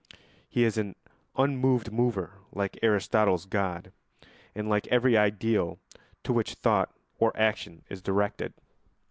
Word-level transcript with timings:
He 0.49 0.63
is 0.63 0.79
an 0.79 0.95
unmoved 1.37 1.91
mover, 1.93 2.39
like 2.51 2.79
Aristotle's 2.81 3.45
God 3.45 3.91
and 4.55 4.67
like 4.67 4.87
every 4.87 5.15
ideal 5.15 5.77
to 6.23 6.33
which 6.33 6.55
thought 6.55 6.91
or 7.19 7.31
action 7.37 7.85
is 7.87 8.01
directed. 8.01 8.55